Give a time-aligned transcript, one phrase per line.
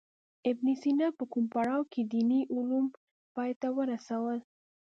[0.49, 2.85] ابن سینا په کوم پړاو کې دیني علوم
[3.35, 4.39] پای ته ورسول.